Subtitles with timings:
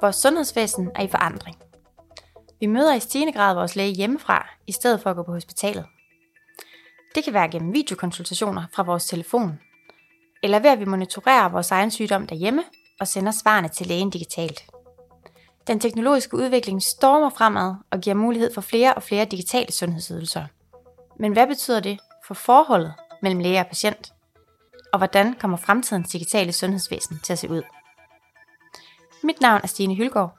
[0.00, 1.56] Vores sundhedsvæsen er i forandring.
[2.60, 5.86] Vi møder i stigende grad vores læge hjemmefra, i stedet for at gå på hospitalet.
[7.14, 9.58] Det kan være gennem videokonsultationer fra vores telefon,
[10.42, 12.62] eller ved at vi monitorerer vores egen sygdom derhjemme
[13.00, 14.62] og sender svarene til lægen digitalt.
[15.66, 20.44] Den teknologiske udvikling stormer fremad og giver mulighed for flere og flere digitale sundhedsydelser.
[21.18, 24.12] Men hvad betyder det for forholdet mellem læge og patient?
[24.92, 27.62] Og hvordan kommer fremtidens digitale sundhedsvæsen til at se ud?
[29.22, 30.38] Mit navn er Stine Hylgaard.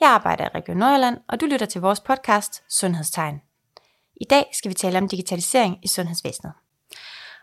[0.00, 3.40] Jeg arbejder i Region Nordjylland, og du lytter til vores podcast Sundhedstegn.
[4.20, 6.52] I dag skal vi tale om digitalisering i sundhedsvæsenet.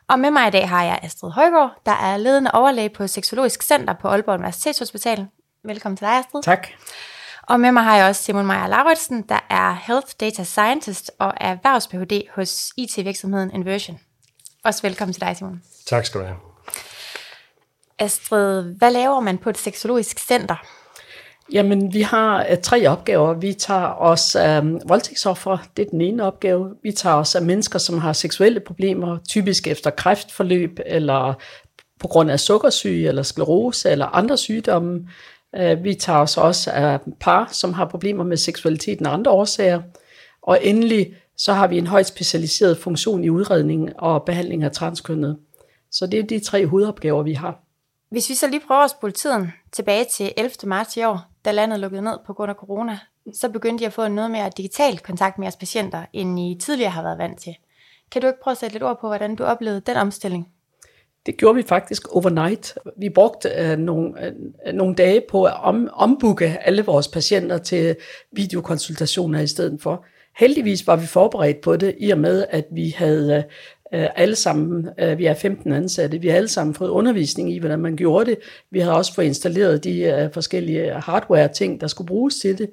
[0.07, 3.63] Og med mig i dag har jeg Astrid Højgaard, der er ledende overlæge på Seksologisk
[3.63, 5.27] Center på Aalborg Universitetshospital.
[5.63, 6.43] Velkommen til dig, Astrid.
[6.43, 6.67] Tak.
[7.51, 11.33] Og med mig har jeg også Simon Meyer Lauritsen, der er Health Data Scientist og
[11.37, 13.99] er erhvervs phd hos IT-virksomheden Inversion.
[14.63, 15.61] Også velkommen til dig, Simon.
[15.85, 16.37] Tak skal du have.
[17.99, 20.55] Astrid, hvad laver man på et seksologisk center?
[21.51, 23.33] Jamen, vi har uh, tre opgaver.
[23.33, 26.75] Vi tager os af um, voldtægtsoffere, det er den ene opgave.
[26.83, 31.33] Vi tager os af mennesker, som har seksuelle problemer, typisk efter kræftforløb, eller
[31.99, 35.07] på grund af sukkersyge, eller sklerose, eller andre sygdomme.
[35.55, 39.81] Øh, vi tager os også af par, som har problemer med seksualiteten og andre årsager.
[40.41, 45.37] Og endelig, så har vi en højt specialiseret funktion i udredning og behandling af transkønnet.
[45.91, 47.59] Så det er de tre hovedopgaver, vi har.
[48.09, 50.51] Hvis vi så lige prøver at spole tiden tilbage til 11.
[50.63, 52.99] marts i år, da landet lukkede ned på grund af corona,
[53.33, 56.91] så begyndte de at få noget mere digital kontakt med jeres patienter, end I tidligere
[56.91, 57.55] har været vant til.
[58.11, 60.47] Kan du ikke prøve at sætte lidt ord på, hvordan du oplevede den omstilling?
[61.25, 62.77] Det gjorde vi faktisk overnight.
[62.97, 67.95] Vi brugte øh, nogle, øh, nogle dage på at om, ombooke alle vores patienter til
[68.31, 70.05] videokonsultationer i stedet for.
[70.37, 73.43] Heldigvis var vi forberedt på det, i og med at vi havde
[73.93, 77.59] øh, alle sammen, øh, vi er 15 ansatte, vi har alle sammen fået undervisning i,
[77.59, 78.37] hvordan man gjorde det.
[78.71, 82.69] Vi havde også fået installeret de øh, forskellige hardware-ting, der skulle bruges til det,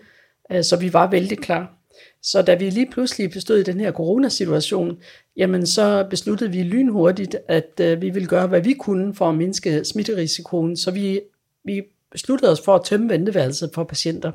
[0.52, 1.74] øh, så vi var vældig klar.
[2.22, 4.96] Så da vi lige pludselig bestod i den her coronasituation,
[5.38, 9.34] jamen så besluttede vi lynhurtigt, at øh, vi ville gøre, hvad vi kunne for at
[9.34, 10.76] mindske smitterisikoen.
[10.76, 11.20] Så vi,
[11.64, 14.32] vi besluttede os for at tømme venteværelset for patienter,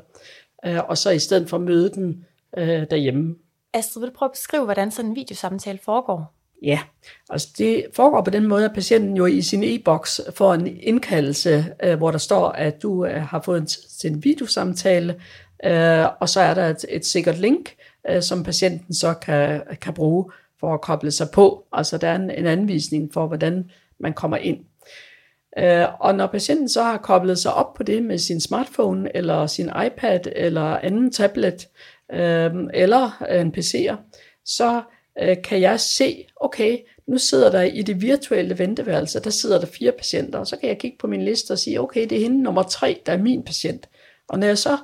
[0.66, 2.24] øh, og så i stedet for møde dem
[2.56, 3.34] øh, derhjemme.
[3.72, 6.34] Astrid, vil du prøve at beskrive, hvordan sådan en videosamtale foregår?
[6.62, 6.80] Ja,
[7.30, 11.64] altså det foregår på den måde, at patienten jo i sin e-boks får en indkaldelse,
[11.82, 13.68] øh, hvor der står, at du øh, har fået en,
[14.12, 15.20] en videosamtale,
[15.64, 17.74] øh, og så er der et, et sikkert link,
[18.10, 20.30] øh, som patienten så kan, kan bruge
[20.64, 21.66] for at koble sig på.
[21.72, 24.58] Altså der er en, en anvisning for, hvordan man kommer ind.
[25.58, 29.46] Øh, og når patienten så har koblet sig op på det med sin smartphone, eller
[29.46, 31.68] sin iPad, eller anden tablet,
[32.12, 33.96] øh, eller en PC'er,
[34.44, 34.82] så
[35.22, 39.66] øh, kan jeg se, okay, nu sidder der i det virtuelle venteværelse, der sidder der
[39.66, 42.22] fire patienter, og så kan jeg kigge på min liste og sige, okay, det er
[42.22, 43.88] hende nummer tre, der er min patient.
[44.28, 44.78] Og når jeg så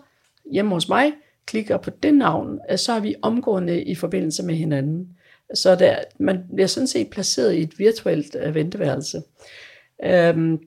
[0.52, 1.12] hjemme hos mig
[1.46, 5.08] klikker på det navn, så er vi omgående i forbindelse med hinanden.
[5.54, 9.22] Så der, man bliver sådan set placeret i et virtuelt øh, venteværelse.
[10.04, 10.58] Øhm,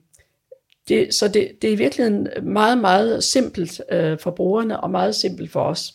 [0.88, 5.52] det, så det, det er virkelig meget, meget simpelt øh, for brugerne og meget simpelt
[5.52, 5.94] for os.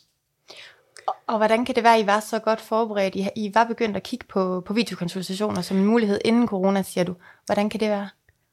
[1.28, 3.16] Og hvordan kan det være, at I var så godt forberedt?
[3.16, 7.04] I, I var begyndt at kigge på, på videokonsultationer som en mulighed inden corona, siger
[7.04, 7.16] du.
[7.46, 8.10] Hvordan kan det være?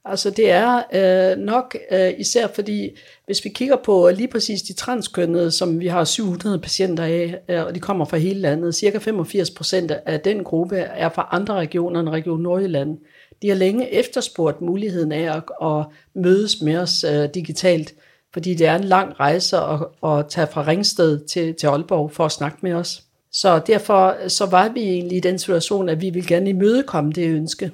[0.09, 2.91] Altså det er øh, nok øh, især fordi,
[3.27, 7.65] hvis vi kigger på lige præcis de transkønnede, som vi har 700 patienter af, øh,
[7.65, 11.55] og de kommer fra hele landet, cirka 85 procent af den gruppe er fra andre
[11.55, 12.99] regioner end Region Nordjylland.
[13.43, 17.95] De har længe efterspurgt muligheden af at, at mødes med os øh, digitalt
[18.33, 22.25] fordi det er en lang rejse at, at tage fra Ringsted til, til Aalborg for
[22.25, 23.03] at snakke med os.
[23.33, 27.29] Så derfor så var vi egentlig i den situation, at vi ville gerne imødekomme det
[27.29, 27.71] ønske.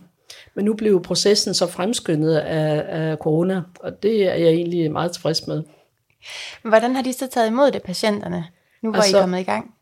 [0.54, 5.12] Men nu blev processen så fremskyndet af, af corona, og det er jeg egentlig meget
[5.12, 5.62] tilfreds med.
[6.62, 8.44] Hvordan har de så taget imod det, patienterne,
[8.82, 9.74] nu hvor altså, I er kommet i gang?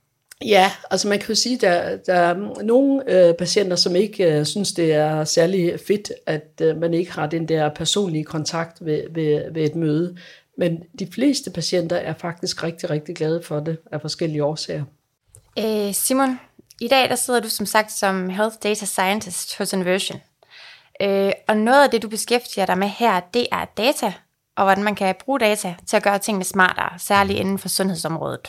[0.44, 4.38] Ja, altså man kan jo sige, at der, der er nogle øh, patienter, som ikke
[4.38, 8.84] øh, synes, det er særlig fedt, at øh, man ikke har den der personlige kontakt
[8.84, 10.16] ved, ved, ved et møde.
[10.58, 14.84] Men de fleste patienter er faktisk rigtig, rigtig glade for det af forskellige årsager.
[15.58, 16.40] Øh, Simon,
[16.80, 20.20] i dag der sidder du som sagt som Health Data Scientist hos Inversion.
[21.00, 24.12] Øh, og noget af det, du beskæftiger dig med her, det er data,
[24.56, 28.48] og hvordan man kan bruge data til at gøre tingene smartere, særligt inden for sundhedsområdet.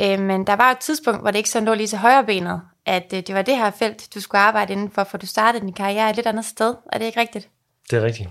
[0.00, 2.60] Øh, men der var et tidspunkt, hvor det ikke sådan lå lige til højre benet,
[2.86, 5.72] at øh, det var det her felt, du skulle arbejde indenfor, for du startede din
[5.72, 6.74] karriere et lidt andet sted.
[6.92, 7.48] Er det ikke rigtigt?
[7.90, 8.28] Det er rigtigt.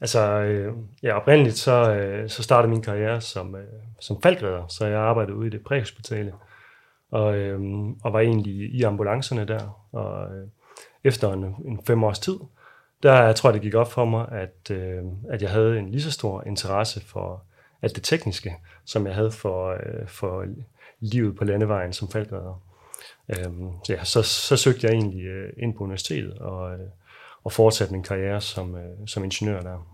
[0.00, 3.66] Altså, øh, ja, oprindeligt så, øh, så startede min karriere som, øh,
[4.00, 6.32] som faldgræder, så jeg arbejdede ude i det præhospitale,
[7.12, 7.60] og, øh,
[8.04, 10.48] og var egentlig i ambulancerne der, og, øh,
[11.04, 12.36] efter en, en fem års tid,
[13.02, 15.90] der jeg tror jeg, det gik op for mig, at, øh, at jeg havde en
[15.90, 17.44] lige så stor interesse for
[17.82, 20.44] alt det tekniske, som jeg havde for, øh, for
[21.00, 22.62] livet på landevejen som falkredder.
[23.28, 26.88] Øhm, så, ja, så, så søgte jeg egentlig øh, ind på universitetet og, øh,
[27.44, 29.86] og fortsatte min karriere som, øh, som ingeniør der.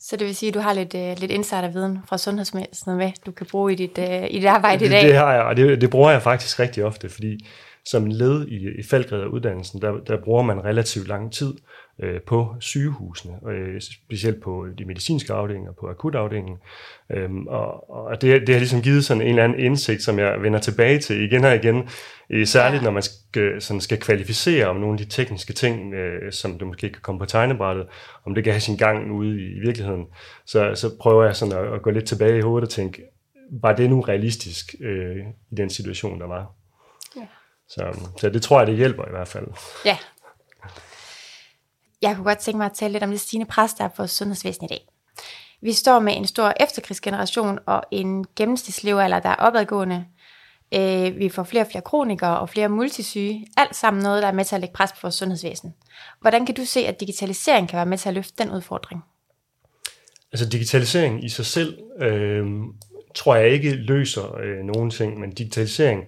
[0.00, 3.32] Så det vil sige, at du har lidt, øh, lidt insiderviden fra sundhedsvæsenet med, du
[3.32, 5.02] kan bruge i dit, øh, i dit arbejde det, i dag?
[5.02, 7.46] Det har jeg, og det, det bruger jeg faktisk rigtig ofte, fordi
[7.86, 11.54] som led i, i faldgræderuddannelsen, der, der bruger man relativt lang tid
[12.02, 16.56] øh, på sygehusene, øh, specielt på de medicinske afdelinger, på akutafdelingen.
[17.10, 20.42] Øhm, og og det, det har ligesom givet sådan en eller anden indsigt, som jeg
[20.42, 21.88] vender tilbage til igen og igen,
[22.30, 22.84] øh, særligt ja.
[22.84, 26.66] når man skal, sådan skal kvalificere om nogle af de tekniske ting, øh, som du
[26.66, 27.86] måske kan komme på tegnebrættet,
[28.24, 30.04] om det kan have sin gang ude i, i virkeligheden.
[30.46, 33.02] Så, så prøver jeg sådan at, at gå lidt tilbage i hovedet og tænke,
[33.50, 35.16] var det nu realistisk øh,
[35.50, 36.63] i den situation, der var?
[37.74, 39.46] Så, så det tror jeg, det hjælper i hvert fald.
[39.84, 39.98] Ja.
[42.02, 44.06] Jeg kunne godt tænke mig at tale lidt om det stigende pres, der er på
[44.06, 44.88] sundhedsvæsenet i dag.
[45.62, 50.04] Vi står med en stor efterkrigsgeneration og en gennemsnitslevealder, der er opadgående.
[50.74, 53.46] Øh, vi får flere og flere kronikere og flere multisyge.
[53.56, 55.74] Alt sammen noget, der er med til at lægge pres på vores sundhedsvæsen.
[56.20, 59.02] Hvordan kan du se, at digitalisering kan være med til at løfte den udfordring?
[60.32, 62.46] Altså digitalisering i sig selv øh,
[63.14, 66.04] tror jeg ikke løser øh, nogen ting, men digitalisering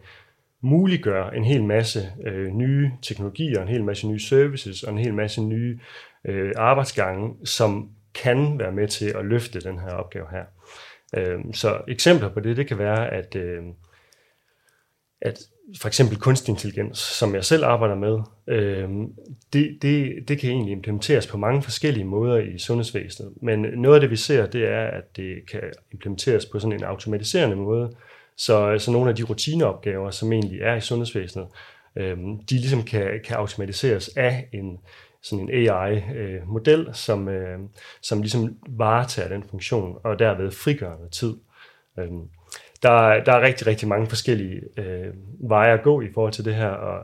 [0.62, 5.14] muliggør en hel masse øh, nye teknologier, en hel masse nye services og en hel
[5.14, 5.80] masse nye
[6.24, 10.44] øh, arbejdsgange, som kan være med til at løfte den her opgave her.
[11.16, 13.62] Øh, så eksempler på det, det kan være, at, øh,
[15.20, 15.38] at
[15.80, 18.88] for eksempel kunstig intelligens, som jeg selv arbejder med, øh,
[19.52, 23.32] det, det, det kan egentlig implementeres på mange forskellige måder i sundhedsvæsenet.
[23.42, 25.62] Men noget af det, vi ser, det er, at det kan
[25.92, 27.96] implementeres på sådan en automatiserende måde,
[28.36, 31.48] så, øh, så nogle af de rutineopgaver, som egentlig er i sundhedsvæsenet,
[31.96, 32.18] øh,
[32.50, 34.78] de ligesom kan, kan automatiseres af en,
[35.22, 37.58] sådan en AI-model, øh, som, øh,
[38.02, 41.36] som ligesom varetager den funktion, og derved frigør noget tid.
[41.98, 42.08] Øh,
[42.82, 45.06] der, der er rigtig, rigtig mange forskellige øh,
[45.40, 46.98] veje at gå i forhold til det her, og,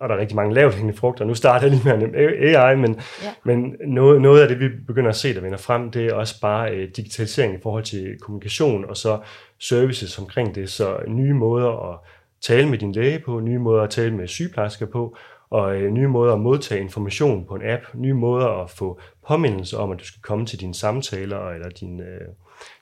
[0.00, 1.24] og der er rigtig mange lavt hængende frugter.
[1.24, 3.28] Nu starter jeg lige med AI, men, ja.
[3.44, 6.40] men noget, noget af det, vi begynder at se, der vender frem, det er også
[6.40, 9.18] bare øh, digitalisering i forhold til kommunikation, og så
[9.58, 11.98] services omkring det, så nye måder at
[12.40, 15.16] tale med din læge på, nye måder at tale med sygeplejersker på,
[15.50, 19.78] og øh, nye måder at modtage information på en app, nye måder at få påmindelse
[19.78, 22.28] om, at du skal komme til dine samtaler, eller din, øh,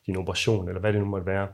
[0.07, 1.49] din operation, eller hvad det nu måtte være.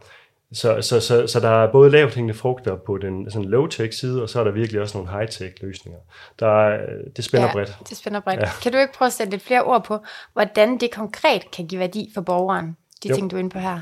[0.55, 4.23] Så, så, så, så der er både lavt hængende frugter på den sådan low-tech side,
[4.23, 6.01] og så er der virkelig også nogle high-tech løsninger.
[6.39, 6.79] Der,
[7.17, 7.77] det spænder ja, bredt.
[7.89, 8.41] det spænder bredt.
[8.41, 8.49] Ja.
[8.62, 9.99] Kan du ikke prøve at sætte lidt flere ord på,
[10.33, 13.15] hvordan det konkret kan give værdi for borgeren, de jo.
[13.15, 13.81] ting, du er inde på her?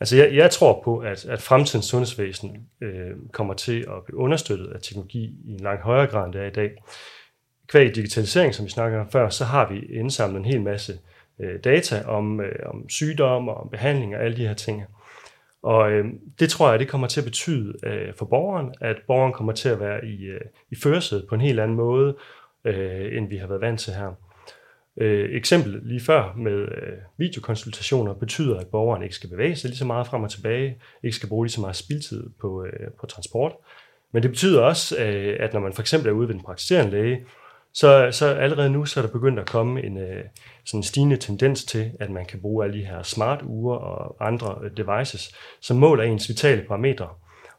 [0.00, 4.72] Altså jeg, jeg tror på, at, at fremtidens sundhedsvæsen øh, kommer til at blive understøttet
[4.74, 6.70] af teknologi i en langt højere grad, end det er i dag.
[7.68, 10.98] Kvæg digitalisering, som vi snakker om før, så har vi indsamlet en hel masse
[11.40, 14.84] øh, data om, øh, om sygdomme og om behandling og alle de her ting.
[15.66, 16.04] Og øh,
[16.40, 19.68] det tror jeg, det kommer til at betyde øh, for borgeren, at borgeren kommer til
[19.68, 20.40] at være i, øh,
[20.70, 22.16] i førersædet på en helt anden måde,
[22.64, 24.12] øh, end vi har været vant til her.
[24.96, 29.78] Øh, eksempel lige før med øh, videokonsultationer betyder, at borgeren ikke skal bevæge sig lige
[29.78, 33.06] så meget frem og tilbage, ikke skal bruge lige så meget spildtid på, øh, på
[33.06, 33.52] transport.
[34.12, 36.90] Men det betyder også, øh, at når man for eksempel er ude ved en praktiserende
[36.90, 37.26] læge,
[37.72, 40.24] så, så allerede nu så er der begyndt at komme en øh,
[40.66, 44.58] sådan stigende tendens til, at man kan bruge alle de her smart ure og andre
[44.62, 47.08] øh, devices, som måler ens vitale parametre.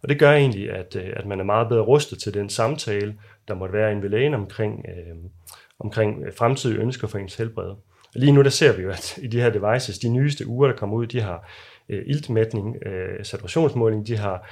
[0.01, 3.15] Og det gør egentlig, at, øh, at man er meget bedre rustet til den samtale,
[3.47, 5.15] der måtte være en ved lægen omkring, øh,
[5.79, 7.69] omkring øh, fremtidige ønsker for ens helbred.
[7.69, 7.79] Og
[8.15, 10.75] lige nu der ser vi jo, at i de her devices, de nyeste uger, der
[10.75, 11.49] kommer ud, de har
[11.89, 14.49] øh, iltmætning, øh, saturationsmåling, de har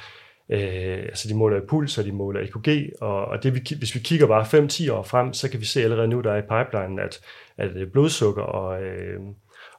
[0.50, 4.00] Øh, altså de måler puls, og de måler EKG, og, og det, vi, hvis vi
[4.00, 7.00] kigger bare 5-10 år frem, så kan vi se allerede nu, der er i pipelinen,
[7.00, 7.20] at,
[7.58, 9.20] at øh, blodsukker og, øh,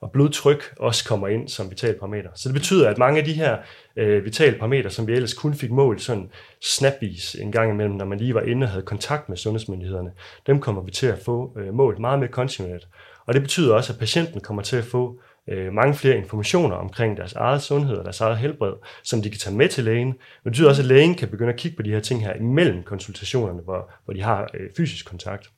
[0.01, 2.31] og blodtryk også kommer ind som vitale parametre.
[2.35, 3.57] Så det betyder, at mange af de her
[3.97, 6.31] øh, vitale parametre, som vi ellers kun fik målt sådan
[6.63, 10.11] snapvis en gang imellem, når man lige var inde og havde kontakt med sundhedsmyndighederne,
[10.47, 12.89] dem kommer vi til at få øh, målt meget mere kontinuerligt.
[13.27, 17.17] Og det betyder også, at patienten kommer til at få øh, mange flere informationer omkring
[17.17, 18.73] deres eget sundhed og deres eget helbred,
[19.03, 20.07] som de kan tage med til lægen.
[20.07, 22.35] Men det betyder også, at lægen kan begynde at kigge på de her ting her
[22.35, 25.51] imellem konsultationerne, hvor, hvor de har øh, fysisk kontakt.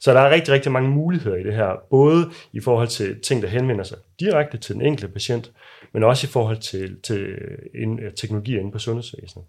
[0.00, 3.42] Så der er rigtig, rigtig mange muligheder i det her, både i forhold til ting,
[3.42, 5.52] der henvender sig direkte til den enkelte patient,
[5.92, 7.38] men også i forhold til, til
[7.74, 9.44] en, øh, teknologi inde på sundhedsvæsenet.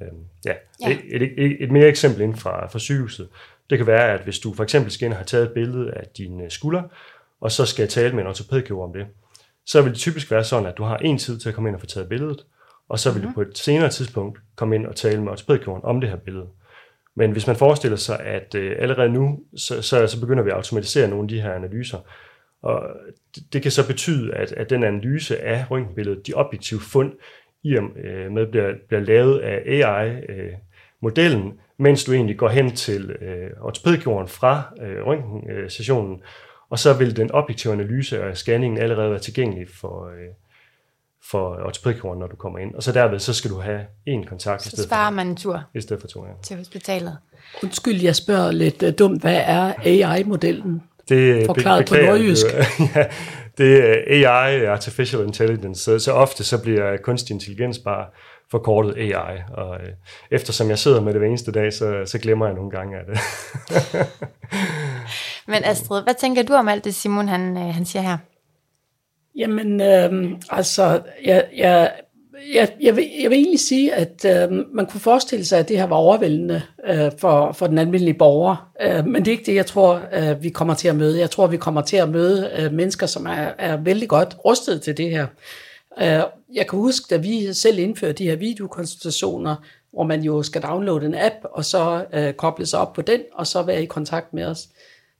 [0.00, 0.52] Øhm, ja.
[0.80, 0.90] ja.
[0.90, 3.28] Et, et, et, et mere eksempel inden fra, fra sygehuset,
[3.70, 5.90] det kan være, at hvis du for eksempel skal ind og have taget et billede
[5.94, 6.82] af dine skulder,
[7.42, 9.06] og så skal jeg tale med en ortopædkirurg om det,
[9.66, 11.76] så vil det typisk være sådan, at du har en tid til at komme ind
[11.76, 12.46] og få taget billedet,
[12.88, 13.34] og så vil mm-hmm.
[13.34, 13.46] du mhm.
[13.46, 16.46] på et senere tidspunkt komme ind og tale med ortopædkirurgen om det her billede.
[17.16, 20.56] Men hvis man forestiller sig, at øh, allerede nu, så, så, så begynder vi at
[20.56, 21.98] automatisere nogle af de her analyser,
[22.62, 22.82] og
[23.34, 27.12] det, det kan så betyde, at, at den analyse af røntgenbilledet, de objektive fund,
[27.64, 32.76] i og øh, med bliver, bliver lavet af AI-modellen, øh, mens du egentlig går hen
[32.76, 36.22] til øh, ortopædikjorden fra øh, røntgensessionen,
[36.72, 40.28] og så vil den objektive analyse og scanningen allerede være tilgængelig for, øh,
[41.30, 42.74] for ortopædikjorden, når du kommer ind.
[42.74, 45.26] Og så derved, så skal du have en kontakt Så i stedet sparer for, man
[45.26, 46.24] en tur i stedet for to.
[46.26, 46.32] Ja.
[46.42, 47.16] til hospitalet.
[47.62, 49.20] Undskyld, jeg spørger lidt uh, dumt.
[49.20, 50.82] Hvad er AI-modellen?
[51.08, 52.46] Det, Forklaret på beklager jeg, nordjysk.
[52.46, 53.04] det- ja,
[53.58, 53.88] det
[54.24, 58.06] er AI, Artificial Intelligence, så, så ofte så bliver kunstig intelligens bare
[58.50, 59.88] forkortet AI, og øh,
[60.30, 63.02] eftersom jeg sidder med det hver eneste dag, så, så glemmer jeg nogle gange af
[63.06, 63.18] det.
[65.48, 68.18] Men Astrid, hvad tænker du om alt det, Simon han, øh, han siger her?
[69.36, 71.92] Jamen, øh, altså, jeg, jeg,
[72.54, 75.78] jeg, jeg, vil, jeg vil egentlig sige, at øh, man kunne forestille sig, at det
[75.78, 78.70] her var overvældende øh, for, for den almindelige borger.
[78.82, 81.18] Øh, men det er ikke det, jeg tror, øh, vi kommer til at møde.
[81.18, 84.82] Jeg tror, vi kommer til at møde øh, mennesker, som er, er vældig godt rustet
[84.82, 85.26] til det her.
[86.02, 86.22] Øh,
[86.54, 89.56] jeg kan huske, da vi selv indførte de her videokonsultationer,
[89.92, 93.20] hvor man jo skal downloade en app, og så øh, koble sig op på den,
[93.32, 94.68] og så være i kontakt med os.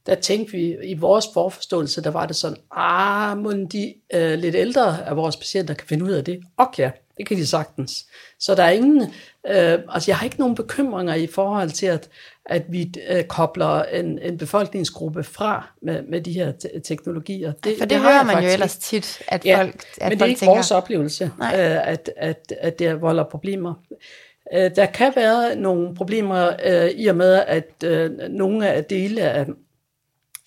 [0.05, 4.55] Der tænkte vi, i vores forforståelse, der var det sådan, ah, må de øh, lidt
[4.55, 6.39] ældre af vores patienter kan finde ud af det.
[6.57, 8.05] Og ja, det kan de sagtens.
[8.39, 9.01] Så der er ingen,
[9.47, 12.09] øh, altså jeg har ikke nogen bekymringer i forhold til, at,
[12.45, 17.51] at vi øh, kobler en, en befolkningsgruppe fra med, med de her te- teknologier.
[17.63, 20.11] Det, For det, har hører man jo faktisk ellers tit, at Ja, folk, at men
[20.11, 21.53] det folk er ikke tænker, vores oplevelse, Nej.
[21.59, 23.73] øh, at, at, at det volder problemer.
[24.53, 29.21] Øh, Der kan være nogle problemer øh, i og med, at øh, nogle af dele
[29.21, 29.45] af,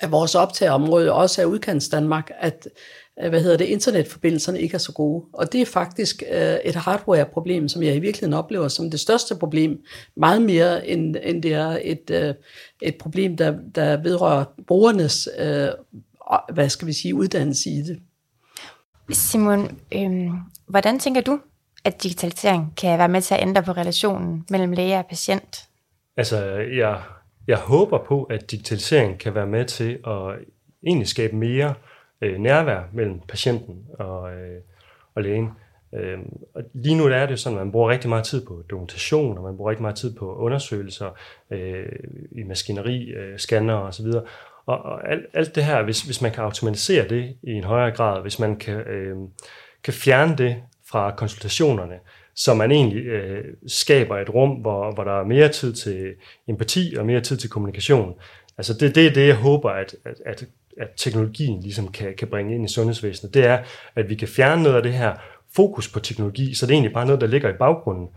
[0.00, 2.68] af vores optageområde også er udkants Danmark, at
[3.22, 5.24] øh, hvad hedder det, internetforbindelserne ikke er så gode.
[5.32, 9.36] Og det er faktisk øh, et hardware-problem, som jeg i virkeligheden oplever som det største
[9.36, 9.78] problem,
[10.16, 12.34] meget mere end, end det er et, øh,
[12.82, 15.68] et problem, der, der vedrører brugernes, øh,
[16.52, 17.98] hvad skal vi sige, uddannelse i det.
[19.12, 20.30] Simon, øhm,
[20.68, 21.40] hvordan tænker du,
[21.84, 25.68] at digitalisering kan være med til at ændre på relationen mellem læge og patient?
[26.16, 26.44] Altså,
[26.78, 27.02] jeg,
[27.46, 30.38] jeg håber på, at digitalisering kan være med til at
[30.86, 31.74] egentlig skabe mere
[32.20, 34.60] øh, nærvær mellem patienten og, øh,
[35.14, 35.50] og lægen.
[35.94, 36.18] Øh,
[36.54, 38.62] og lige nu der er det jo sådan, at man bruger rigtig meget tid på
[38.70, 41.10] dokumentation, og man bruger rigtig meget tid på undersøgelser
[41.50, 41.86] øh,
[42.32, 44.06] i maskineri, øh, scanner osv.
[44.66, 47.96] Og, og alt, alt det her, hvis, hvis man kan automatisere det i en højere
[47.96, 49.16] grad, hvis man kan, øh,
[49.84, 50.56] kan fjerne det
[50.90, 51.94] fra konsultationerne,
[52.36, 56.14] så man egentlig øh, skaber et rum, hvor, hvor der er mere tid til
[56.48, 58.14] empati og mere tid til kommunikation.
[58.58, 60.44] Altså det, det er det, jeg håber, at, at, at,
[60.80, 63.34] at teknologien ligesom kan, kan bringe ind i sundhedsvæsenet.
[63.34, 63.58] Det er,
[63.94, 65.14] at vi kan fjerne noget af det her
[65.56, 68.08] fokus på teknologi, så det er egentlig bare noget, der ligger i baggrunden.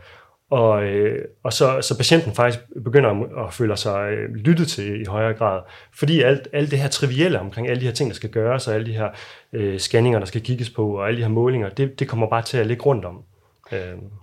[0.50, 5.02] Og, øh, og så, så patienten faktisk begynder at, at føle sig øh, lyttet til
[5.02, 5.62] i højere grad.
[5.94, 8.74] Fordi alt, alt det her trivielle omkring alle de her ting, der skal gøres, og
[8.74, 9.10] alle de her
[9.54, 12.42] øh, scanninger, der skal kigges på, og alle de her målinger, det, det kommer bare
[12.42, 13.24] til at ligge rundt om.
[13.72, 13.80] Øh,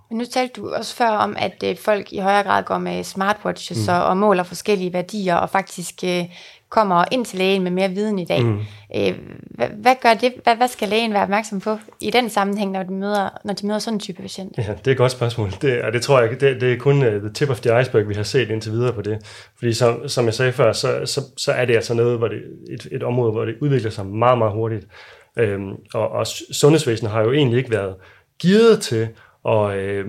[0.09, 3.03] Men nu talte du også før om, at øh, folk i højere grad går med
[3.03, 3.93] smartwatches mm.
[3.93, 6.25] og, og måler forskellige værdier, og faktisk øh,
[6.69, 8.43] kommer ind til lægen med mere viden i dag.
[8.43, 8.59] Mm.
[8.95, 10.33] Øh, hvad, hvad gør det?
[10.43, 13.67] Hvad, hvad skal lægen være opmærksom på i den sammenhæng, når de møder, når de
[13.67, 14.57] møder sådan en type patient?
[14.57, 15.51] Ja, det er et godt spørgsmål.
[15.61, 18.09] Det, og det tror jeg, det, det er kun uh, the tip of the iceberg,
[18.09, 19.17] vi har set indtil videre på det.
[19.57, 22.37] Fordi som, som jeg sagde før, så, så, så er det altså noget, hvor det,
[22.69, 24.87] et, et område, hvor det udvikler sig meget, meget hurtigt.
[25.37, 27.95] Øhm, og, og sundhedsvæsenet har jo egentlig ikke været
[28.41, 29.07] gearet til
[29.47, 30.05] og, øh,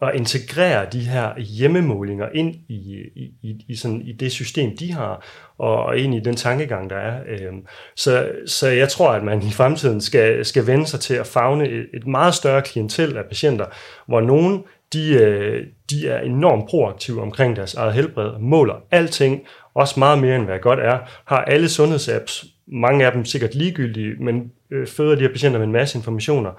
[0.00, 2.74] og integrere de her hjemmemålinger ind i,
[3.16, 5.24] i, i, i, sådan, i det system, de har,
[5.58, 7.20] og, og ind i den tankegang, der er.
[7.28, 7.52] Øh,
[7.96, 11.68] så, så jeg tror, at man i fremtiden skal, skal vende sig til at fagne
[11.68, 13.66] et, et meget større klientel af patienter,
[14.06, 19.40] hvor nogen de, øh, de er enormt proaktive omkring deres eget helbred, måler alting,
[19.74, 24.14] også meget mere end hvad godt er, har alle sundhedsapps, mange af dem sikkert ligegyldige,
[24.20, 26.50] men øh, føder de her patienter med en masse informationer,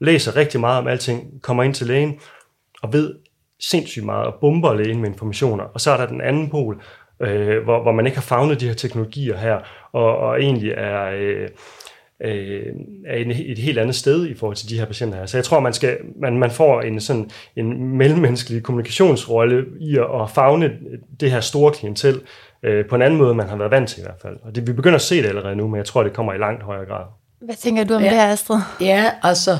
[0.00, 2.14] læser rigtig meget om alting, kommer ind til lægen
[2.82, 3.14] og ved
[3.60, 5.64] sindssygt meget og bomber lægen med informationer.
[5.64, 6.82] Og så er der den anden pol,
[7.20, 9.58] øh, hvor, hvor man ikke har fagnet de her teknologier her,
[9.92, 11.48] og, og egentlig er, øh,
[12.24, 12.66] øh,
[13.06, 15.26] er en, et helt andet sted i forhold til de her patienter her.
[15.26, 20.22] Så jeg tror, man, skal, man, man får en, sådan, en mellemmenneskelig kommunikationsrolle i at,
[20.22, 20.72] at fagne
[21.20, 22.20] det her store klientel
[22.62, 24.36] øh, på en anden måde, man har været vant til i hvert fald.
[24.42, 26.38] Og det, vi begynder at se det allerede nu, men jeg tror, det kommer i
[26.38, 27.04] langt højere grad.
[27.40, 28.08] Hvad tænker du om Ja.
[28.08, 28.58] det her, Astrid?
[28.80, 29.50] Ja, altså,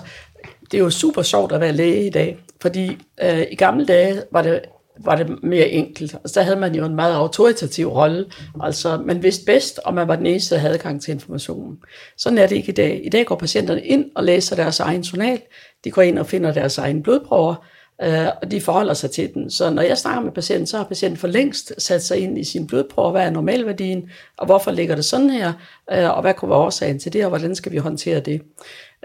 [0.71, 4.23] det er jo super sjovt at være læge i dag, fordi øh, i gamle dage
[4.33, 4.61] var det,
[5.05, 6.15] var det mere enkelt.
[6.15, 8.27] Altså, der havde man jo en meget autoritativ rolle.
[8.61, 11.79] Altså, man vidste bedst, og man var den eneste, der havde gang til informationen.
[12.17, 13.01] Sådan er det ikke i dag.
[13.05, 15.41] I dag går patienterne ind og læser deres egen journal.
[15.85, 17.67] De går ind og finder deres egen blodprøver
[18.03, 19.51] øh, og de forholder sig til den.
[19.51, 22.45] Så når jeg snakker med patienten, så har patienten for længst sat sig ind i
[22.45, 25.53] sin blodprøve, hvad er normalværdien, og hvorfor ligger det sådan her,
[25.93, 28.43] øh, og hvad kunne være årsagen til det, og hvordan skal vi håndtere det.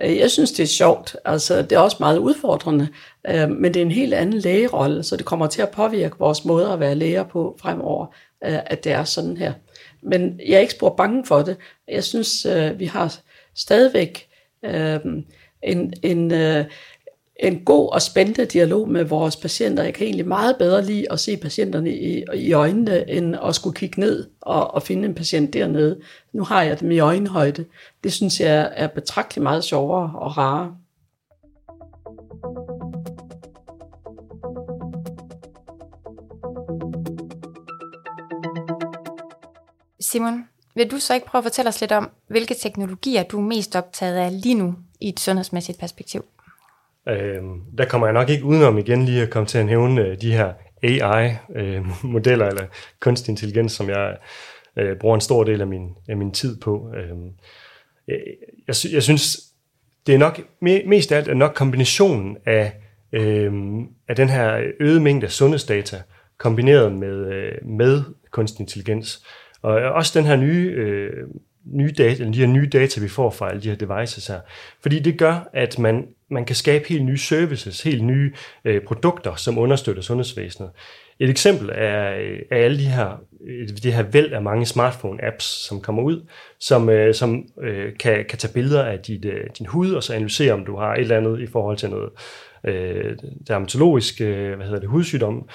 [0.02, 1.16] Øh, jeg synes, det er sjovt.
[1.26, 2.88] Altså, det er også meget udfordrende,
[3.30, 6.46] øh, men det er en helt anden lægerolle, så det kommer til at påvirke vores
[6.46, 8.06] måde at være læger på fremover,
[8.46, 9.54] øh, at det er sådan her.
[10.04, 11.58] Men jeg er ikke spor bange for det.
[11.88, 13.16] Jeg synes, øh, vi har
[13.56, 14.28] stadigvæk
[14.66, 15.00] øh,
[15.64, 16.32] en, en,
[17.40, 19.84] en god og spændende dialog med vores patienter.
[19.84, 23.76] Jeg kan egentlig meget bedre lide at se patienterne i, i øjnene, end at skulle
[23.76, 26.00] kigge ned og, og finde en patient dernede.
[26.34, 27.66] Nu har jeg dem i øjenhøjde.
[28.04, 30.76] Det synes jeg er betragteligt meget sjovere og rarere.
[40.00, 40.44] Simon,
[40.76, 43.76] vil du så ikke prøve at fortælle os lidt om, hvilke teknologier du er mest
[43.76, 46.26] optaget af lige nu i et sundhedsmæssigt perspektiv?
[47.10, 47.42] Øh,
[47.78, 50.34] der kommer jeg nok ikke udenom igen lige at komme til at nævne øh, de
[50.34, 52.66] her AI-modeller øh, eller
[53.00, 54.18] kunstig intelligens, som jeg
[54.78, 56.92] øh, bruger en stor del af min, af min tid på.
[56.98, 57.18] Øh,
[58.68, 59.38] jeg, jeg, synes,
[60.08, 62.74] det er nok mest af alt er nok kombinationen af,
[63.12, 63.54] øh,
[64.08, 66.02] af den her øgede mængde af sundhedsdata,
[66.38, 69.26] kombineret med, øh, med kunstig intelligens.
[69.62, 71.28] Og også den her nye øh,
[71.66, 74.40] nye data, eller de her nye data, vi får fra alle de her devices her.
[74.82, 78.34] Fordi det gør, at man, man kan skabe helt nye services, helt nye
[78.66, 80.70] øh, produkter, som understøtter sundhedsvæsenet.
[81.20, 85.68] Et eksempel er, øh, er alle de her, øh, det her væld af mange smartphone-apps,
[85.68, 86.28] som kommer ud,
[86.60, 90.14] som, øh, som øh, kan, kan tage billeder af dit, øh, din hud, og så
[90.14, 92.10] analysere, om du har et eller andet i forhold til noget
[92.64, 93.18] øh,
[93.48, 95.50] dermatologisk øh, hvad hedder det, hudsygdom,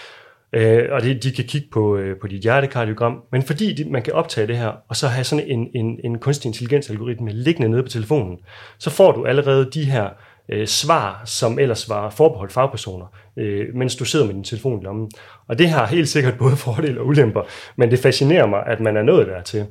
[0.53, 4.03] Øh, og det, de kan kigge på, øh, på dit hjertekardiogram, men fordi de, man
[4.03, 7.83] kan optage det her, og så have sådan en, en, en kunstig intelligens-algoritme liggende nede
[7.83, 8.39] på telefonen,
[8.79, 10.09] så får du allerede de her
[10.52, 14.85] øh, svar, som ellers var forbeholdt fagpersoner, øh, mens du sidder med din telefon i
[14.85, 15.11] lommen.
[15.49, 17.42] Og det har helt sikkert både fordele og ulemper,
[17.76, 19.66] men det fascinerer mig, at man er nået dertil.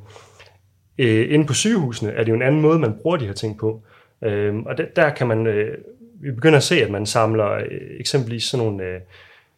[0.97, 3.57] Øh, inde på sygehusene er det jo en anden måde, man bruger de her ting
[3.59, 3.81] på.
[4.23, 5.77] Øh, og der, der kan man, øh,
[6.21, 8.83] vi begynder at se, at man samler øh, eksempelvis sådan nogle...
[8.83, 8.99] Øh,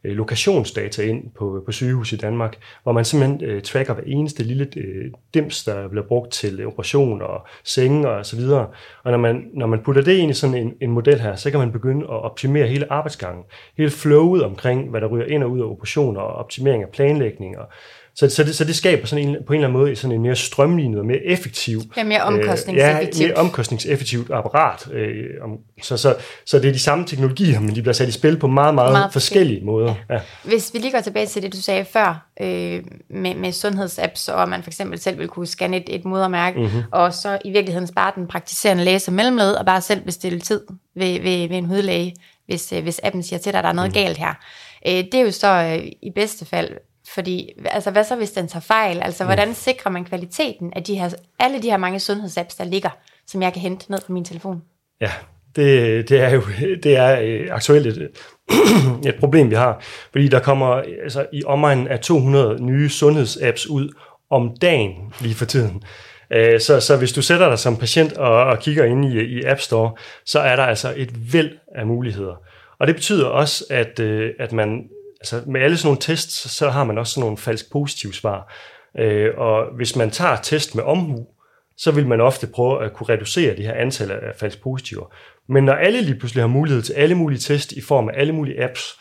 [0.03, 4.43] øh, lokationsdata ind på, på sygehus i Danmark, hvor man simpelthen øh, tracker hver eneste
[4.43, 8.67] lille øh, dims, der bliver brugt til operation og senge og så videre.
[9.03, 11.51] Og når man, når man putter det ind i sådan en, en model her, så
[11.51, 13.43] kan man begynde at optimere hele arbejdsgangen,
[13.77, 17.57] hele flowet omkring, hvad der ryger ind og ud af operationer og optimering af planlægning
[17.57, 17.65] og
[18.15, 20.21] så, så, det, så det skaber sådan en, på en eller anden måde sådan en
[20.21, 21.81] mere strømlignet og mere effektiv...
[21.97, 23.15] Ja, mere omkostningseffektivt.
[23.15, 24.91] Øh, ja, mere omkostningseffektivt apparat.
[24.93, 28.11] Øh, om, så, så, så det er de samme teknologier, men de bliver sat i
[28.11, 29.95] spil på meget, meget, meget forskellige måder.
[30.09, 30.19] Ja.
[30.43, 34.49] Hvis vi lige går tilbage til det, du sagde før, øh, med, med sundhedsapps, og
[34.49, 36.83] man for eksempel selv vil kunne scanne et, et modermærke, mm-hmm.
[36.91, 40.61] og så i virkeligheden spare den praktiserende læge som mellemled, og bare selv bestille tid
[40.95, 43.73] ved, ved, ved en hudlæge, hvis, øh, hvis appen siger til dig, at der er
[43.73, 43.93] noget mm.
[43.93, 44.33] galt her.
[44.87, 46.69] Øh, det er jo så øh, i bedste fald
[47.13, 49.01] fordi, altså hvad så hvis den tager fejl?
[49.01, 52.89] Altså hvordan sikrer man kvaliteten af de her, alle de her mange sundhedsapps, der ligger,
[53.27, 54.61] som jeg kan hente ned på min telefon?
[55.01, 55.11] Ja,
[55.55, 56.41] det, det er jo
[56.83, 58.09] det er øh, aktuelt et,
[59.09, 59.83] et problem, vi har.
[60.11, 60.67] Fordi der kommer
[61.03, 63.89] altså, i omegnen af 200 nye sundhedsapps ud
[64.29, 65.83] om dagen lige for tiden.
[66.33, 69.43] Øh, så, så hvis du sætter dig som patient og, og kigger ind i, i
[69.43, 69.91] App Store,
[70.25, 72.35] så er der altså et væld af muligheder.
[72.79, 74.83] Og det betyder også, at, øh, at man
[75.21, 78.53] altså med alle sådan nogle tests, så har man også sådan nogle falsk positive svar.
[78.99, 81.27] Øh, og hvis man tager test med omhu,
[81.77, 85.13] så vil man ofte prøve at kunne reducere det her antal af falsk positiver.
[85.47, 88.33] Men når alle lige pludselig har mulighed til alle mulige test i form af alle
[88.33, 88.99] mulige apps,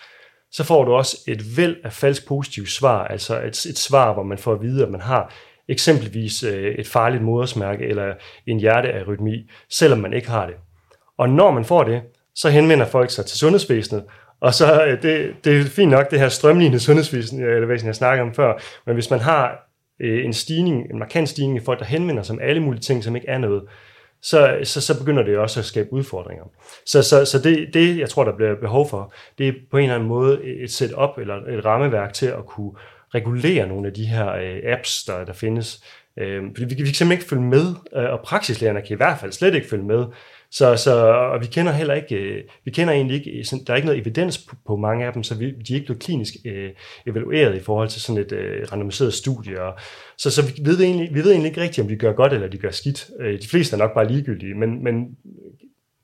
[0.53, 4.23] så får du også et væld af falsk positive svar, altså et, et svar, hvor
[4.23, 5.35] man får at vide, at man har
[5.69, 8.15] eksempelvis øh, et farligt modersmærke eller
[8.47, 10.55] en hjertearytmi, selvom man ikke har det.
[11.19, 12.03] Og når man får det,
[12.35, 14.05] så henvender folk sig til sundhedsvæsenet
[14.41, 17.87] og så, øh, det, det er fint nok, det her strømlignende sundhedsvæsen, øh, eller væsen,
[17.87, 21.65] jeg snakkede om før, men hvis man har øh, en stigning, en markant stigning i
[21.65, 23.63] folk, der henvender sig om alle mulige ting, som ikke er noget,
[24.23, 26.45] så, så, så begynder det også at skabe udfordringer.
[26.87, 29.83] Så, så, så det, det, jeg tror, der bliver behov for, det er på en
[29.83, 32.73] eller anden måde et setup eller et rammeværk til at kunne
[33.15, 35.85] regulere nogle af de her øh, apps, der, der findes.
[36.19, 39.19] Øh, fordi vi, vi kan simpelthen ikke følge med, øh, og praksislærerne kan i hvert
[39.19, 40.05] fald slet ikke følge med
[40.51, 43.77] så, så og vi kender heller ikke, øh, vi kender egentlig ikke, øh, der er
[43.77, 46.35] ikke noget evidens på, på mange af dem, så vi, de er ikke blevet klinisk
[46.45, 46.71] øh,
[47.07, 49.63] evalueret i forhold til sådan et øh, randomiseret studie.
[49.63, 49.79] Og,
[50.19, 52.49] så, så vi ved, egentlig, vi ved egentlig ikke rigtigt, om de gør godt eller
[52.49, 53.11] de gør skidt.
[53.21, 55.17] Øh, de fleste er nok bare ligegyldige, men, men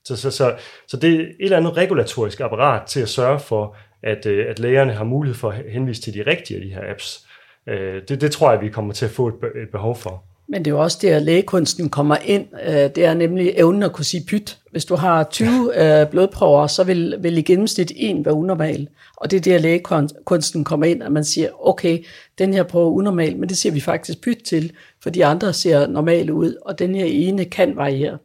[0.05, 0.57] så, så, så,
[0.89, 4.59] så det er et eller andet regulatorisk apparat til at sørge for, at, øh, at
[4.59, 7.27] lægerne har mulighed for at henvise til de rigtige af de her apps.
[7.69, 10.25] Øh, det, det tror jeg, vi kommer til at få et, et behov for.
[10.49, 12.47] Men det er jo også det, at lægekunsten kommer ind.
[12.67, 14.59] Øh, det er nemlig evnen at kunne sige pyt.
[14.71, 18.89] Hvis du har 20 øh, blodprøver, så vil, vil i gennemsnit en være unormal.
[19.17, 22.05] Og det er at lægekunsten kommer ind, at man siger, okay,
[22.39, 25.53] den her prøve er unormal, men det siger vi faktisk pyt til, for de andre
[25.53, 28.19] ser normale ud, og den her ene kan variere.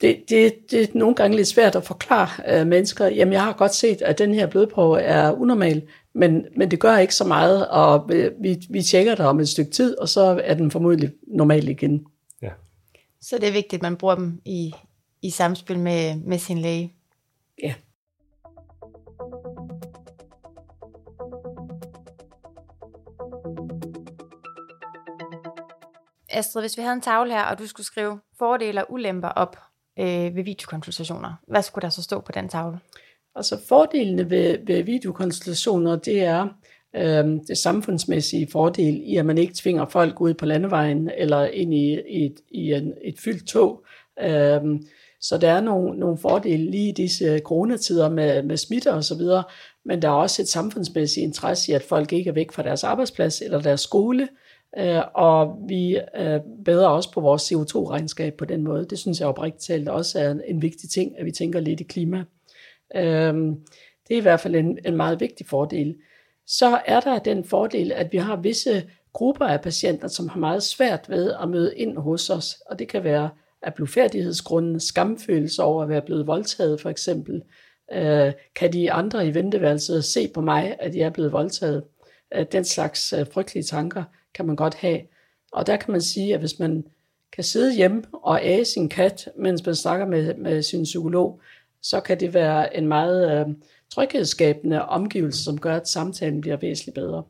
[0.00, 3.52] Det, det, det er nogle gange lidt svært at forklare uh, mennesker, jamen jeg har
[3.52, 5.82] godt set, at den her blodprøve er unormal,
[6.16, 9.70] men, men det gør ikke så meget, og vi, vi tjekker det om et stykke
[9.70, 12.06] tid, og så er den formodentlig normal igen.
[12.42, 12.50] Ja.
[13.20, 14.74] Så det er vigtigt, at man bruger dem i,
[15.22, 16.92] i samspil med, med sin læge.
[17.62, 17.74] Ja.
[26.28, 29.56] Astrid, hvis vi havde en tavle her, og du skulle skrive fordele og ulemper op
[29.98, 32.78] øh, ved videokonsultationer, hvad skulle der så stå på den tavle?
[33.36, 36.48] Altså fordelene ved, ved videokonstellationer, det er
[36.96, 41.74] øh, det samfundsmæssige fordel i, at man ikke tvinger folk ud på landevejen eller ind
[41.74, 43.84] i, i, et, i en, et fyldt tog.
[44.22, 44.60] Øh,
[45.20, 49.14] så der er nogle, nogle fordele lige i disse coronatider med, med smitte og så
[49.14, 49.44] videre,
[49.84, 52.84] men der er også et samfundsmæssigt interesse i, at folk ikke er væk fra deres
[52.84, 54.28] arbejdsplads eller deres skole,
[54.78, 58.86] øh, og vi øh, bedre også på vores CO2-regnskab på den måde.
[58.90, 61.80] Det synes jeg oprigtigt talt også er en, en vigtig ting, at vi tænker lidt
[61.80, 62.24] i klima.
[62.94, 63.56] Øhm,
[64.08, 65.96] det er i hvert fald en, en meget vigtig fordel.
[66.46, 70.62] Så er der den fordel, at vi har visse grupper af patienter, som har meget
[70.62, 73.30] svært ved at møde ind hos os, og det kan være
[73.62, 77.42] af blufærdighedsgrunden, skamfølelse over at være blevet voldtaget for eksempel.
[77.92, 81.84] Øh, kan de andre i venteværelset se på mig, at jeg er blevet voldtaget?
[82.34, 85.00] Øh, den slags øh, frygtelige tanker kan man godt have.
[85.52, 86.84] Og der kan man sige, at hvis man
[87.32, 91.40] kan sidde hjemme og æge sin kat, mens man snakker med, med sin psykolog,
[91.90, 93.54] så kan det være en meget øh,
[93.94, 97.22] tryghedsskabende omgivelse, som gør, at samtalen bliver væsentligt bedre.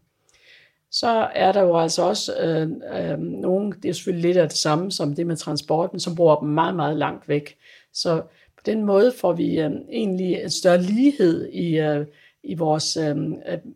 [0.90, 4.58] Så er der jo altså også øh, øh, nogen, det er selvfølgelig lidt af det
[4.58, 7.56] samme som det med transporten, som bor meget, meget langt væk.
[7.92, 8.22] Så
[8.56, 12.06] på den måde får vi øh, egentlig en større lighed i, øh,
[12.44, 13.16] i vores øh,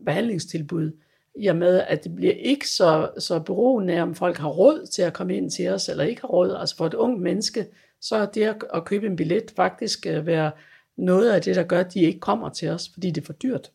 [0.05, 0.93] behandlingstilbud,
[1.37, 4.87] i og med, at det bliver ikke så, så beroende af, om folk har råd
[4.87, 6.57] til at komme ind til os, eller ikke har råd.
[6.61, 7.67] Altså for et ungt menneske,
[8.01, 10.51] så er det at købe en billet faktisk øh, være
[11.01, 13.33] noget af det, der gør, at de ikke kommer til os, fordi det er for
[13.33, 13.71] dyrt.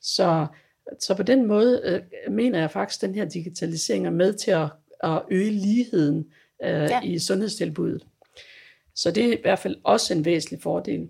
[0.00, 0.46] Så,
[0.98, 4.50] så på den måde øh, mener jeg faktisk, at den her digitalisering er med til
[4.50, 4.68] at,
[5.04, 6.26] at øge ligheden
[6.62, 7.02] øh, ja.
[7.02, 8.06] i sundhedstilbuddet.
[8.94, 11.08] Så det er i hvert fald også en væsentlig fordel.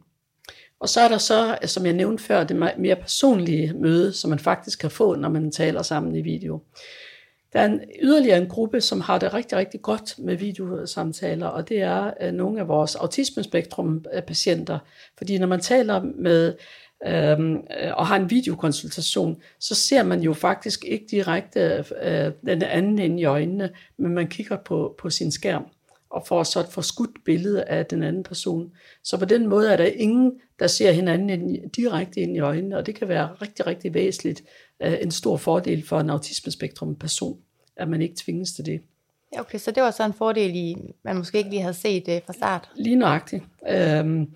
[0.81, 4.39] Og så er der så, som jeg nævnte før, det mere personlige møde, som man
[4.39, 6.61] faktisk kan få, når man taler sammen i video.
[7.53, 11.69] Der er en, yderligere en gruppe, som har det rigtig, rigtig godt med videosamtaler, og
[11.69, 14.79] det er øh, nogle af vores autismespektrum-patienter.
[15.19, 16.55] Fordi når man taler med
[17.07, 22.63] øhm, øh, og har en videokonsultation, så ser man jo faktisk ikke direkte øh, den
[22.63, 25.67] anden ind i øjnene, men man kigger på, på sin skærm
[26.11, 28.73] og får så et forskudt billede af den anden person.
[29.05, 32.87] Så på den måde er der ingen, der ser hinanden direkte ind i øjnene, og
[32.87, 34.43] det kan være rigtig, rigtig væsentligt,
[34.83, 37.39] øh, en stor fordel for en autismespektrum person,
[37.77, 38.81] at man ikke tvinges til det.
[39.35, 42.09] Ja, okay, så det var så en fordel, i, man måske ikke lige havde set
[42.09, 42.71] uh, fra start.
[42.77, 43.43] Lige nøjagtigt.
[43.69, 44.31] Øhm,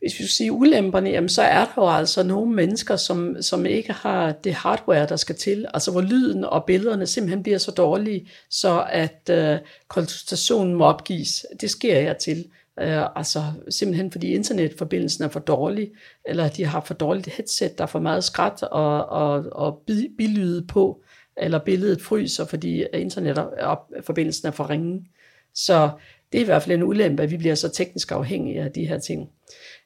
[0.00, 3.66] hvis vi skal sige ulemperne, jamen, så er der jo altså nogle mennesker, som, som
[3.66, 7.70] ikke har det hardware, der skal til, altså hvor lyden og billederne simpelthen bliver så
[7.70, 9.58] dårlige, så at øh,
[9.88, 11.46] konsultationen må opgives.
[11.60, 12.44] Det sker jeg til.
[12.80, 15.90] Øh, altså simpelthen fordi internetforbindelsen er for dårlig,
[16.24, 19.82] eller de har for dårligt headset, der er for meget skrat og, og, og
[20.18, 21.02] bilyde på,
[21.36, 25.06] eller billedet fryser, fordi internetforbindelsen er for ringe.
[25.54, 25.90] Så
[26.32, 28.86] det er i hvert fald en ulempe, at vi bliver så teknisk afhængige af de
[28.86, 29.30] her ting.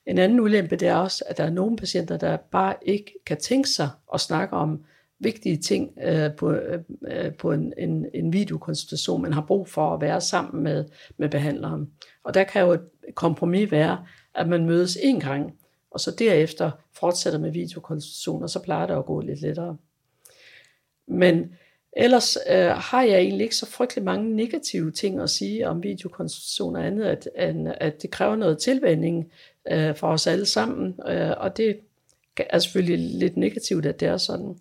[0.07, 3.37] En anden ulempe det er også, at der er nogle patienter, der bare ikke kan
[3.37, 4.85] tænke sig at snakke om
[5.19, 10.01] vigtige ting øh, på, øh, på en, en, en videokonsultation, man har brug for at
[10.01, 10.85] være sammen med,
[11.17, 11.91] med behandleren.
[12.25, 12.81] Og der kan jo et
[13.15, 15.53] kompromis være, at man mødes en gang,
[15.91, 19.77] og så derefter fortsætter med videokonsultationer, så plejer det at gå lidt lettere.
[21.09, 21.55] Men
[21.97, 26.83] ellers øh, har jeg egentlig ikke så frygtelig mange negative ting at sige om videokonsultationer
[26.83, 27.29] andet, at,
[27.81, 29.33] at, det kræver noget tilvænding
[29.71, 31.81] øh, for os alle sammen, øh, og det
[32.37, 34.57] er selvfølgelig lidt negativt, at det er sådan.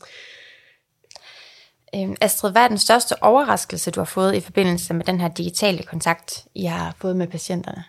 [1.95, 5.27] Øhm, Astrid, hvad er den største overraskelse, du har fået i forbindelse med den her
[5.27, 7.83] digitale kontakt, I har fået med patienterne?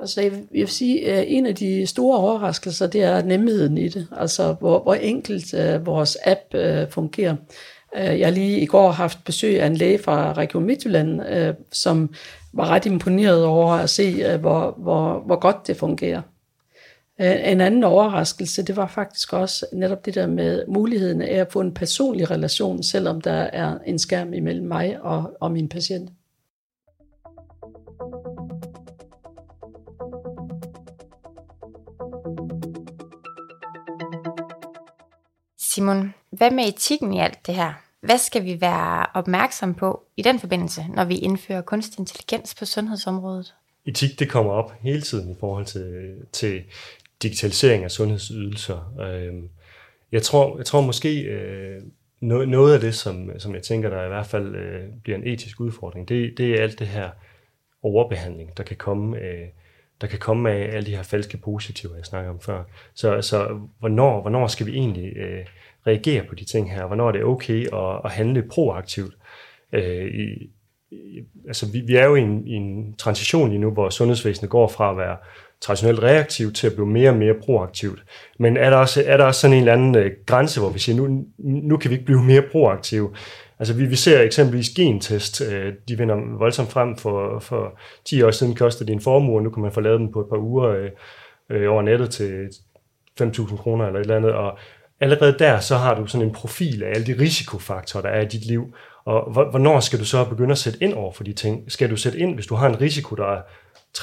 [0.00, 4.08] Altså, jeg vil sige, at en af de store overraskelser, det er nemheden i det.
[4.16, 7.36] Altså, hvor, hvor enkelt uh, vores app uh, fungerer.
[7.96, 11.54] Øh, jeg har lige i går haft besøg af en læge fra Region Midtjylland, øh,
[11.72, 12.14] som
[12.52, 16.22] var ret imponeret over at se, øh, hvor, hvor, hvor godt det fungerer.
[17.18, 21.60] En anden overraskelse, det var faktisk også netop det der med muligheden af at få
[21.60, 26.10] en personlig relation, selvom der er en skærm imellem mig og, og min patient.
[35.58, 37.85] Simon, hvad med etikken i alt det her?
[38.00, 42.64] Hvad skal vi være opmærksom på i den forbindelse, når vi indfører kunstig intelligens på
[42.64, 43.54] sundhedsområdet?
[43.86, 46.62] Etik, det kommer op hele tiden i forhold til, til
[47.22, 48.94] digitalisering af sundhedsydelser.
[49.00, 49.48] Øhm,
[50.12, 51.82] jeg tror, jeg tror måske øh,
[52.20, 55.60] noget af det, som, som jeg tænker, der i hvert fald øh, bliver en etisk
[55.60, 57.10] udfordring, det, det er alt det her
[57.82, 59.54] overbehandling, der kan komme af,
[60.00, 62.62] der kan komme af alle de her falske positiver, jeg snakker om før.
[62.94, 65.44] Så, så hvornår, hvornår skal vi egentlig øh,
[65.86, 66.86] reagere på de ting her?
[66.86, 69.14] Hvornår er det okay at, at handle proaktivt?
[69.72, 70.50] Øh, i,
[70.90, 74.50] i, altså vi, vi er jo i en, i en transition lige nu, hvor sundhedsvæsenet
[74.50, 75.16] går fra at være
[75.60, 78.04] traditionelt reaktivt til at blive mere og mere proaktivt.
[78.38, 80.78] Men er der også, er der også sådan en eller anden øh, grænse, hvor vi
[80.78, 83.10] siger, nu, nu kan vi ikke blive mere proaktive?
[83.58, 88.30] Altså vi, vi ser eksempelvis gentest, øh, de vinder voldsomt frem for, for 10 år
[88.30, 90.38] siden kostede de en formue, og nu kan man få lavet dem på et par
[90.38, 90.90] uger øh,
[91.50, 92.48] øh, over nettet til
[93.22, 94.58] 5.000 kroner eller et eller andet, og
[95.00, 98.26] allerede der, så har du sådan en profil af alle de risikofaktorer, der er i
[98.26, 101.72] dit liv, og hvornår skal du så begynde at sætte ind over for de ting?
[101.72, 103.42] Skal du sætte ind, hvis du har en risiko, der er
[103.98, 104.02] 60%,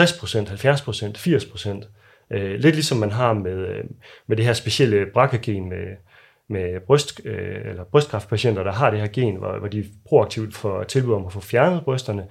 [0.50, 1.88] 70%, 80%?
[2.32, 3.84] Øh, lidt ligesom man har med, øh,
[4.28, 5.86] med det her specielle BRCA-gen med,
[6.50, 10.84] med bryst, øh, eller brystkræftpatienter, der har det her gen, hvor, hvor de proaktivt får
[10.84, 12.26] tilbud om at få fjernet brysterne.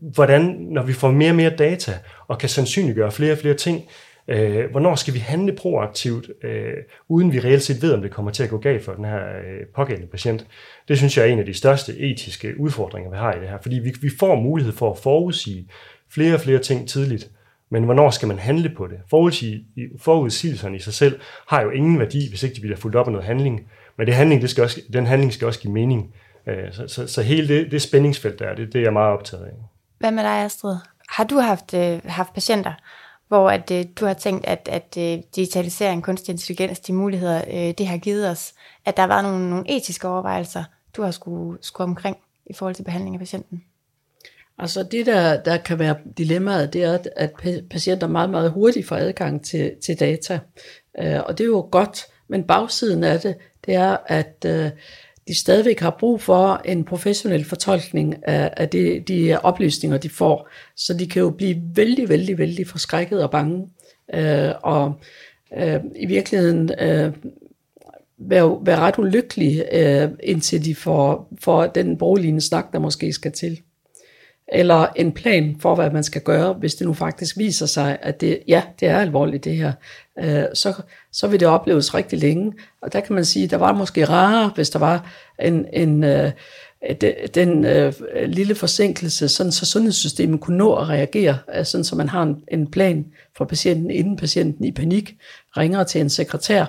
[0.00, 1.92] Hvordan, når vi får mere og mere data,
[2.28, 3.84] og kan sandsynliggøre flere og flere ting,
[4.28, 6.74] øh, hvornår skal vi handle proaktivt, øh,
[7.08, 9.18] uden vi reelt set ved, om det kommer til at gå galt for den her
[9.18, 10.46] øh, pågældende patient.
[10.88, 13.58] Det synes jeg er en af de største etiske udfordringer, vi har i det her,
[13.62, 15.68] fordi vi, vi får mulighed for at forudsige
[16.14, 17.30] flere og flere ting tidligt,
[17.72, 18.98] men hvornår skal man handle på det?
[19.98, 23.12] Forudsigelserne i sig selv har jo ingen værdi, hvis ikke de bliver fuldt op af
[23.12, 23.66] noget handling.
[23.96, 26.14] Men det handling, det skal også, den handling skal også give mening.
[26.46, 29.44] Øh, så, så, så hele det, det spændingsfelt der, det, det er jeg meget optaget
[29.44, 29.52] af.
[29.98, 30.76] Hvad med dig, Astrid?
[31.08, 32.72] Har du haft, øh, haft patienter,
[33.28, 37.74] hvor at, øh, du har tænkt, at, at øh, digitalisering, kunstig intelligens, de muligheder, øh,
[37.78, 38.54] det har givet os,
[38.84, 40.64] at der var nogle, nogle etiske overvejelser,
[40.96, 43.62] du har skulle, skulle omkring i forhold til behandling af patienten?
[44.62, 47.32] Altså det, der, der kan være dilemmaet, det er, at
[47.70, 50.38] patienter meget, meget hurtigt får adgang til, til data.
[51.00, 53.34] Øh, og det er jo godt, men bagsiden af det,
[53.66, 54.70] det er, at øh,
[55.28, 60.48] de stadigvæk har brug for en professionel fortolkning af, af de, de oplysninger, de får.
[60.76, 63.68] Så de kan jo blive vældig, vældig, vældig forskrækket og bange.
[64.14, 64.94] Øh, og
[65.56, 67.12] øh, i virkeligheden øh,
[68.18, 73.32] være, være ret ulykkelige, øh, indtil de får, får den brugelige snak, der måske skal
[73.32, 73.60] til
[74.48, 78.20] eller en plan for, hvad man skal gøre, hvis det nu faktisk viser sig, at
[78.20, 79.72] det, ja, det er alvorligt det her,
[80.18, 80.74] øh, så,
[81.12, 82.52] så vil det opleves rigtig længe.
[82.82, 86.30] Og der kan man sige, der var måske rarere, hvis der var en, en øh,
[87.34, 87.92] den øh,
[88.26, 92.36] lille forsinkelse, sådan så sundhedssystemet kunne nå at reagere, øh, sådan så man har en,
[92.52, 95.16] en plan for patienten, inden patienten i panik
[95.56, 96.64] ringer til en sekretær,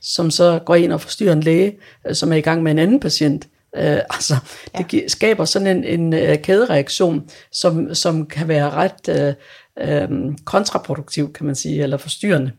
[0.00, 2.78] som så går ind og forstyrrer en læge, øh, som er i gang med en
[2.78, 4.34] anden patient, Øh, altså,
[4.78, 4.84] ja.
[4.90, 9.36] det skaber sådan en, en uh, kædereaktion, som, som kan være ret
[9.78, 12.52] uh, um, kontraproduktiv, kan man sige, eller forstyrrende.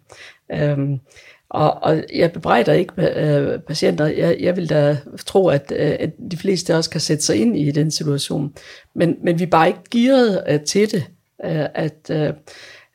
[0.74, 1.00] Um,
[1.50, 4.06] og, og jeg bebrejder ikke uh, patienter.
[4.06, 7.58] Jeg, jeg vil da tro, at, uh, at de fleste også kan sætte sig ind
[7.58, 8.54] i den situation.
[8.96, 11.04] Men, men vi er bare ikke gearet uh, til det,
[11.44, 12.36] uh, at, uh,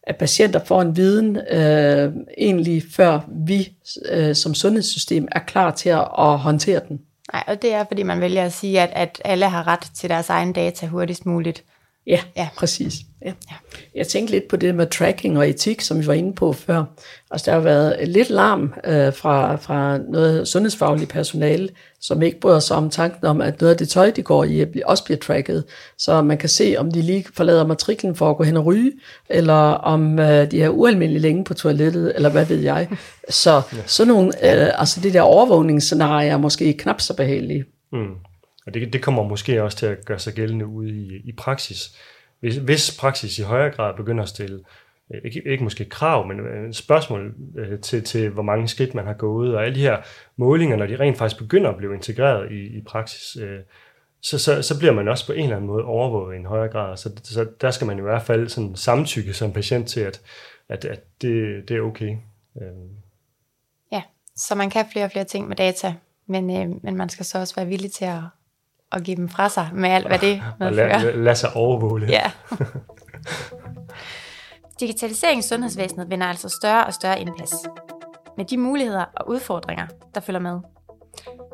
[0.03, 3.73] at patienter får en viden uh, egentlig, før vi
[4.17, 7.01] uh, som sundhedssystem er klar til at, at håndtere den.
[7.33, 10.11] Nej, og det er, fordi man vælger at sige, at, at alle har ret til
[10.11, 11.65] deres egen data hurtigst muligt.
[12.07, 12.49] Ja, ja.
[12.57, 12.95] præcis.
[13.25, 13.33] Ja.
[13.51, 13.57] Ja.
[13.95, 16.85] Jeg tænkte lidt på det med tracking og etik, som vi var inde på før.
[17.31, 21.69] Altså, der har været lidt larm øh, fra, fra noget sundhedsfagligt personale,
[22.01, 24.83] som ikke bryder sig om tanken om, at noget af det tøj, de går i,
[24.85, 25.65] også bliver tracket.
[25.99, 28.93] Så man kan se, om de lige forlader matriklen for at gå hen og ryge,
[29.29, 32.89] eller om øh, de er ualmindeligt længe på toilettet, eller hvad ved jeg.
[33.29, 33.79] Så ja.
[33.87, 37.65] sådan nogle, øh, altså det der overvågningsscenarie er måske knap så behagelige.
[37.93, 38.15] Mm.
[38.67, 41.99] Og det, det kommer måske også til at gøre sig gældende ude i, i praksis.
[42.41, 44.65] Hvis, hvis praksis i højere grad begynder at stille,
[45.15, 49.07] øh, ikke, ikke måske krav, men øh, spørgsmål øh, til, til, hvor mange skridt man
[49.07, 49.97] har gået, og alle de her
[50.37, 53.61] målinger, når de rent faktisk begynder at blive integreret i, i praksis, øh,
[54.21, 56.73] så, så, så bliver man også på en eller anden måde overvåget i en højere
[56.73, 56.97] grad.
[56.97, 60.21] Så, så der skal man i hvert fald sådan samtykke som patient til, at,
[60.69, 62.17] at, at det, det er okay.
[63.93, 64.03] Ja,
[64.37, 65.95] så man kan flere og flere ting med data,
[66.27, 66.47] men,
[66.83, 68.21] men man skal så også være villig til at
[68.95, 70.97] og give dem fra sig med alt, hvad det medfører.
[70.97, 72.31] Og lad, lad sig overvåge Ja.
[74.81, 77.55] Digitalisering i sundhedsvæsenet vinder altså større og større indpas.
[78.37, 80.61] Med de muligheder og udfordringer, der følger med.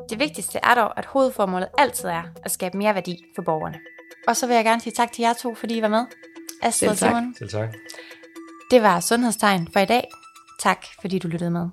[0.09, 3.79] Det vigtigste er dog, at hovedformålet altid er at skabe mere værdi for borgerne.
[4.27, 6.05] Og så vil jeg gerne sige tak til jer to, fordi I var med.
[6.63, 7.09] Astrid Selv tak.
[7.09, 7.35] Simon.
[7.37, 7.69] Selv tak.
[8.71, 10.03] Det var Sundhedstegn for i dag.
[10.59, 11.69] Tak fordi du lyttede med.